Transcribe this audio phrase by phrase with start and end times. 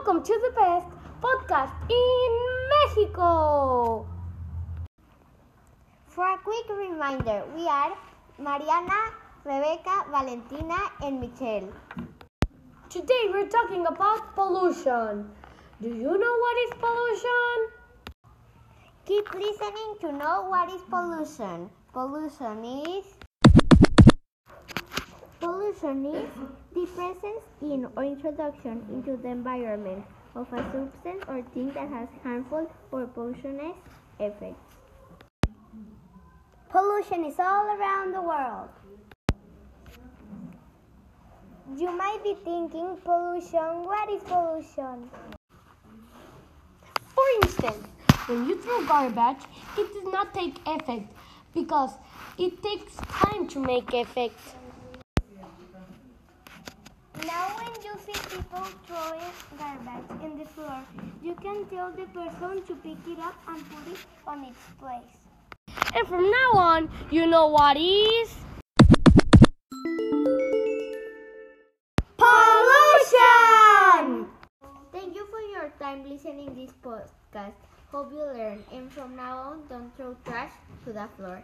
[0.00, 0.86] Welcome to the best
[1.20, 2.30] podcast in
[2.72, 4.06] Mexico.
[6.06, 7.92] For a quick reminder, we are
[8.38, 9.12] Mariana,
[9.44, 11.68] Rebecca, Valentina, and Michelle.
[12.88, 15.28] Today we're talking about pollution.
[15.82, 17.56] Do you know what is pollution?
[19.04, 21.68] Keep listening to know what is pollution.
[21.92, 23.04] Pollution is
[25.80, 26.28] Pollution is
[26.74, 30.04] the presence in or introduction into the environment
[30.34, 33.76] of a substance or thing that has harmful or poisonous
[34.18, 34.76] effects.
[36.68, 38.68] Pollution is all around the world.
[41.78, 45.08] You might be thinking, pollution, what is pollution?
[47.14, 47.86] For instance,
[48.26, 49.44] when you throw garbage,
[49.78, 51.10] it does not take effect
[51.54, 51.92] because
[52.38, 54.38] it takes time to make effect.
[57.26, 60.78] Now when you see people throwing garbage in the floor,
[61.22, 65.18] you can tell the person to pick it up and put it on its place.
[65.94, 68.30] And from now on, you know what is
[72.16, 74.26] pollution.
[74.92, 77.58] Thank you for your time listening this podcast.
[77.90, 80.52] Hope you learn and from now on don't throw trash
[80.84, 81.42] to the floor.